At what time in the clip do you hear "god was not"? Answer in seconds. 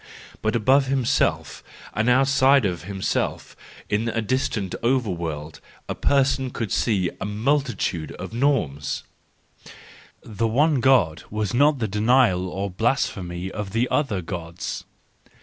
10.79-11.77